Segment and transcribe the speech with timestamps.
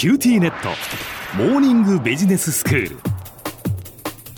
[0.00, 0.70] QTnet。
[1.36, 2.96] モーニングビジネススクール。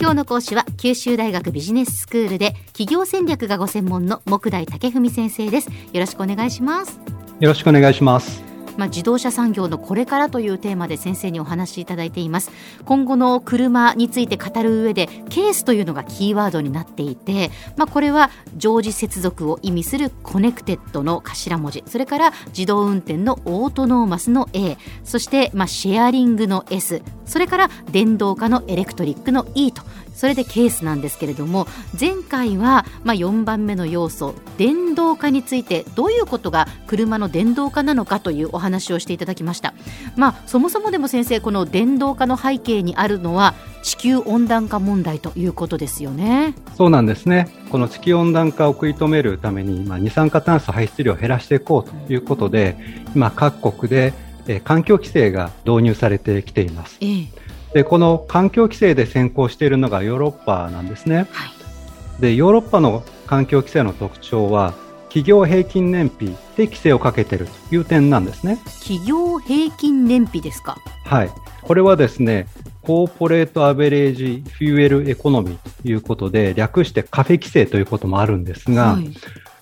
[0.00, 5.68] 今日の講師は九州大学ビジネススクールで企業戦略がご専門の目代武史先生です。
[5.68, 6.98] よろしくお願いします。
[7.38, 12.50] よろしくお願いしますまあ、自動車産業のこれからというテーマで先生にお話しいただいています。
[12.84, 21.84] 今後の車について語る上でケースというのがキーワードになっていて、まあ、これは常時接続を意味する connected の頭文字。
[21.86, 29.82] それから自動運転の autonomous の A そしてまあシェアリングの S それから電動化のエレクトリックの E と
[30.14, 31.66] それでケースなんですけれども
[31.98, 39.74] 前回はまあ4番目の要素電動化についてどういうことが車の電動化なのかというお話をしていただきました、
[40.16, 46.54] まあ、そもそもでも先生この電動化の背景にあるのは地球温暖化問題ということですよね。
[46.76, 47.48] そうなんですね。
[47.68, 52.76] この地球温暖化を食い止めるために、まあ、二酸化炭素排出量を減らしていこうということで
[53.16, 54.14] 今各国で
[54.48, 56.98] え環境規制が導入されてきています。
[57.00, 57.26] ええ
[57.74, 61.26] でこの環境規制で先行しているのがヨーロッパなんですね。
[61.32, 64.74] はい、でヨーロッパの環境規制の特徴は
[65.04, 68.58] 企業平均燃費で規制をかけているという点なんですね。
[68.80, 70.76] 企業平均燃費ですか？
[71.06, 71.30] はい。
[71.62, 72.46] これはですね、
[72.82, 79.10] Corporate Average Fuel Economy ということで、略して CAFE 規制ということもあるんですが、はい、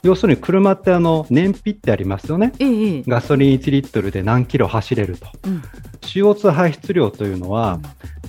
[0.03, 5.63] 要するに車ってあの燃費ってありますよね、ええ、ガソリン1リットルで何キロ走れると、うん、
[6.01, 7.79] CO2 排出量というのは、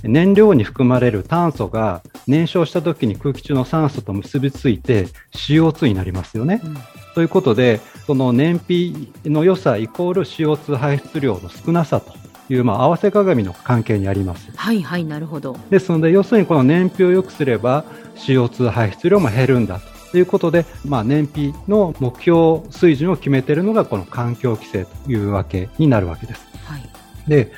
[0.04, 6.62] 燃料に含まれる炭素が燃焼した時に空気中の酸素と結びついて CO2 になりますよね。
[6.64, 6.78] うん、
[7.16, 12.14] ということで、その燃費の良さイコール CO2 排出量の少なさと
[12.52, 14.52] いう、まあ、合わせ鏡の関係にあります。
[14.56, 15.56] はいはい、なるほど。
[15.70, 17.86] ですので、要するにこの燃費を良くすれば
[18.16, 26.46] CO2 排出量も減るんだということで、まあ、燃費の目標水準を決めているのがこの環境規制というわけになるわけです。
[26.66, 26.90] はい、
[27.28, 27.52] で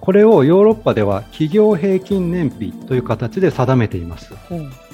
[0.00, 4.32] これをヨーロッパでは企業平均燃費という形で定めています。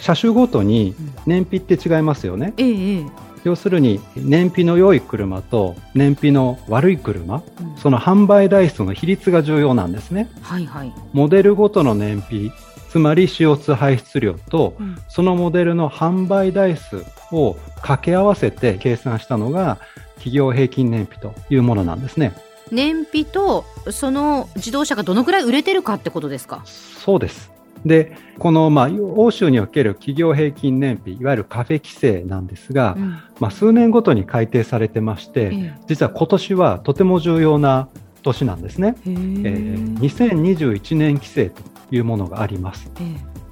[0.01, 0.95] 車種ごとに
[1.27, 2.55] 燃費って違いますよね。
[2.57, 3.07] ええ、
[3.45, 10.29] 要するに燃費の良い車と燃費の悪い車、うん、その販売台数の比率が重要なんですね。
[10.43, 12.51] はいはい、モデルごとの燃費
[12.95, 19.79] つまり CO2 排出量と、うん、そのモデルの販売台数を掛け合わせて計算したのが
[20.15, 22.35] 企業平均燃費というものなんですね。
[22.71, 26.63] 燃費とその自動車がどのくらい売れてるかってことですか？
[26.65, 27.51] そうです。
[27.85, 37.89] で、この、まあ、欧州における企業平均燃費、いわゆるカフェ規制なんですが、うん、まあ、数年ごとに改定されてまして、ええ、実は今年はとても重要な
[38.23, 38.95] 年なんですね。
[39.05, 42.91] えー、2021年規制というものがあります。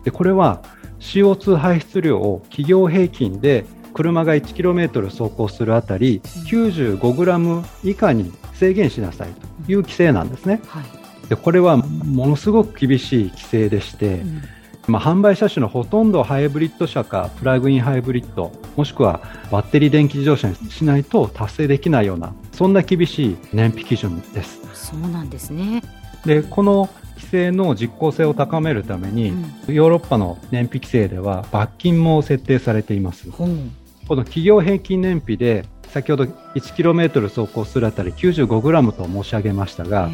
[0.05, 0.63] でこれは
[1.01, 9.33] CO2 排出量を企業平均で車が 1km 走行するあたり 95g 以下に制限しなさい
[9.67, 10.61] という規制なんですね。
[10.67, 14.43] はい、でこれはものすごく厳しい規制でして、うん、
[14.87, 19.21] まあ、販売車種のほとんどハイブリッド車かプラグインハイブリッドもしくは
[19.51, 24.61] バッテリー電気自動車にしないと達成できないようなそんな厳しい燃費基準です。
[24.73, 25.83] そうなんですね
[26.25, 26.89] でこの
[27.23, 29.31] 規制の実効性を高めるために、
[29.69, 33.29] うん、ヨーロッパの燃費規制では罰金も設定されています。
[33.29, 33.73] うん
[34.09, 40.11] この企業平均燃費で先ほど 1km 走行するあたり 95g と申し上げましたが、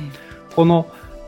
[0.55, 0.87] この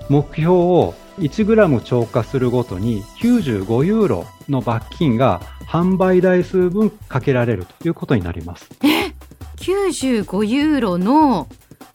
[0.08, 8.68] 目標を 1g 超過するごとに95ユーロの罰金が販売台数分かけられるということになります。
[8.84, 9.12] え
[9.56, 11.48] 95ユーロの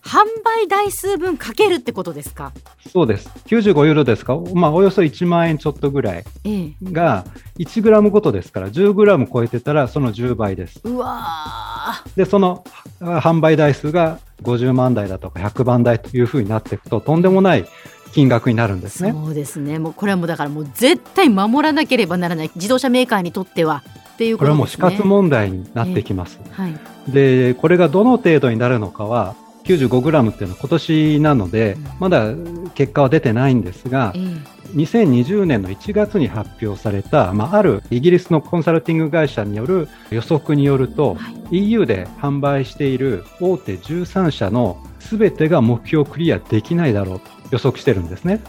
[0.06, 2.52] 販売台数分かけるってことですか？
[2.92, 3.28] そうです。
[3.48, 6.24] 95ユーロですか、まあ、およそ1万円ちょっとぐらい
[6.92, 7.26] が
[7.58, 10.80] 1グラムごとですから、10グラム超えてたらその10倍です。
[10.84, 12.64] うわで、その
[13.02, 17.66] 販売台数が50万台だとか100万台というふうになっていくと、とんでもない
[18.14, 19.12] 金額になるんですね。
[19.12, 19.80] そうですね。
[19.80, 23.84] もうこれはもうだからもう絶対守らなければならない自動車メーカーにとっては
[24.14, 24.46] っていうことですね。
[24.46, 26.40] これはもう死活問題になってきます。
[26.44, 27.12] えー、はい。
[27.12, 32.34] で、これがどの程度になるのかは、95g っていうのは今年なので、まだ
[32.76, 34.14] 結果は出てないんですが、
[34.74, 48.42] 2020年の1月に発表された、まあ、あるイギリスのコンサルティング会社による予測によると、はい、EU で販売している大手13社の全てが目標クリアできないだろうと予測してるんですね。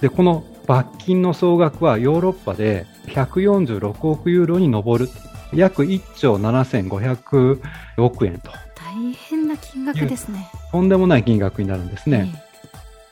[0.00, 5.08] でこの罰金の総額はヨーロッパで146億ユーロに上る
[5.54, 7.60] 約1兆7500
[7.98, 8.50] 億円と
[8.94, 10.48] 大変な金額ですね。
[10.70, 12.32] とんでもない金額になるんですね。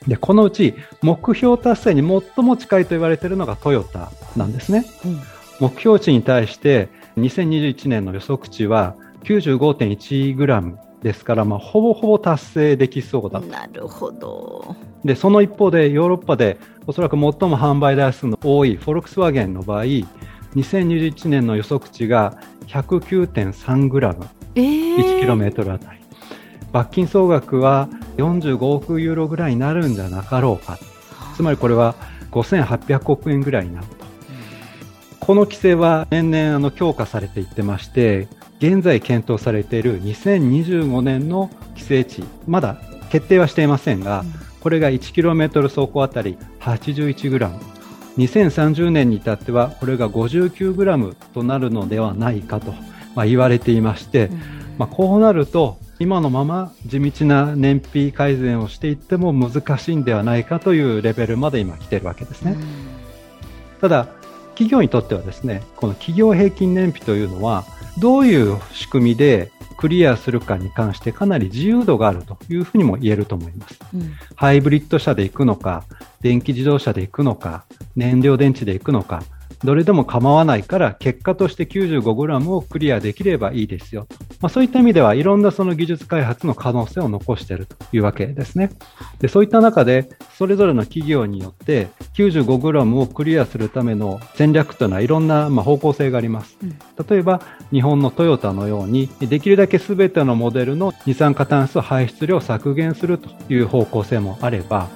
[0.03, 2.01] えー、で、このうち目標達成に
[2.37, 4.85] 最も近いと言われているのがトヨタなんですね。
[5.05, 5.21] うん、
[5.59, 8.95] 目標値に対して2021年の予測値は
[9.25, 19.85] 95.1g ですから、まあ、ほぼほぼ達成できそうだなるほどでその一方でヨーロッパでおそらく最も販売台数の多いフォルクスワーゲンの場合
[20.55, 26.01] 2021年の予測値が109.3グラム、えー、1km あたり。
[26.73, 30.79] 罰金総額は45億ユーロぐらいになるんじゃなかろうか。
[31.37, 31.95] つまりこれは
[32.31, 34.03] 5800億円ぐらいになると。
[35.21, 38.27] この規制は年々あの強化されていってまして
[38.59, 44.25] 現在検討されている2025年の規制値まだ決定はしていませんが、
[44.61, 47.72] これが 1km 走行あたり 81g
[48.19, 52.73] 2030年に至ってはこれが 59g となるのではないかと、
[53.15, 54.31] まあ、言われていまして、
[54.79, 62.57] まあ、こうなると今のまま地道な燃費改善をしていっても難しいんではないかというレベルまで今来ているわけですね。
[63.81, 64.09] ただ
[64.51, 67.65] 企業にとってはですねこの企業平均燃費というのは
[67.99, 69.51] どういう仕組みで
[69.83, 73.81] クリアするかに関してかなり自由度があるというふうにも言えると思います。
[73.93, 75.85] うん、ハイブリッド車で行くのか、
[76.21, 77.65] 電気自動車で行くのか、
[77.97, 79.23] 燃料電池で行くのか、
[79.65, 84.07] どれでも構わないから結果として 95g をクリアできればいいですよ。
[84.07, 88.71] と、まあ、そういった意味ではいろんなその技術開発の可能性を残しているというわけですね。
[89.21, 96.77] でそういった中でそれぞれの企業によって 95g をクリアするための戦略というのはいろんなまあ方向性があります、うん、
[97.09, 97.41] 例えば
[97.71, 104.89] 日本のトヨタのようにできるだけ全てのモデルの二酸化炭素排出量を削減するという方向性もあれば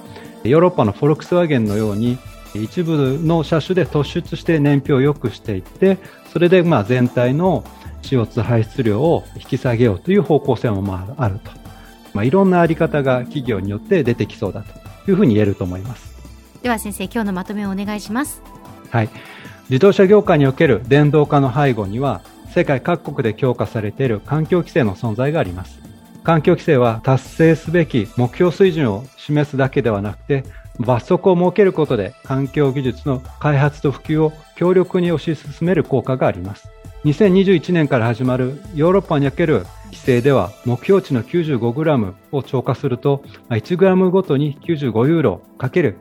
[0.43, 2.17] ヨーロッパのフォルクスワーゲンのように
[2.55, 5.97] 一部の車種で突出して燃費を良くしていって
[6.31, 7.63] それでまあ全体の
[8.03, 11.51] CO2 排出量を引き下げようという方向性もまああると、
[12.13, 14.63] まあ、いろんなあり方が企業によって出てきそうだ
[15.05, 16.15] というふうに言えると思います。
[16.61, 18.41] では先生今日のまとめをお願いします。
[18.89, 19.09] はい。
[19.69, 22.21] 自動車業界における電動化の背後には
[22.53, 25.79] 世界各国で強化されている環境規制の存在があります。
[26.23, 30.43] 環境規制は達成すべき目標水準を示すだけではなくて
[30.79, 36.69] 罰則を設けることで環境技術の開発と普及を強力に推し進める効果があります。
[37.05, 45.97] 2021年から始まるヨーロッパにおける規制では目標値の 95g を超過すると 1g ごとに95ユーロかける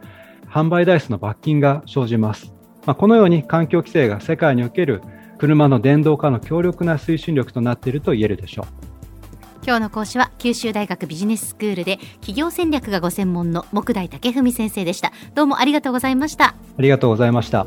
[0.48, 2.52] 販売台数の罰金が生じます。
[2.86, 5.02] まこのように環境規制が世界における
[5.38, 8.85] 車の電動化の強力な推進力となっていると言えるでしょう。
[9.66, 15.10] 今日の講師は九州大学ビジネススクールで企業戦略がご専門の木大武文先生でした。
[15.34, 16.54] どうもありがとうございました。
[16.54, 17.66] ありがとうございました。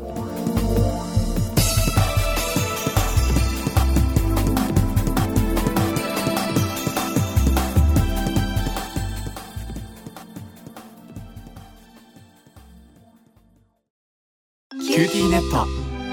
[14.70, 15.66] QTnet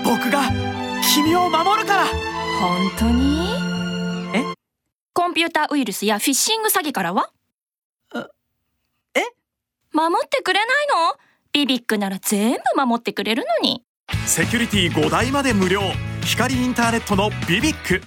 [0.04, 0.44] 僕が
[1.16, 2.06] 君を守るから。
[2.60, 3.67] 本当に？
[5.38, 7.30] コンピューターウイルスやフィッシング詐欺からは？
[9.14, 9.22] え？
[9.94, 11.16] 守ってくれないの？
[11.54, 13.84] BBIQ なら全部守ってくれるのに。
[14.26, 15.82] セキュリティ5台まで無料。
[16.24, 18.02] 光インターネットの BBIQ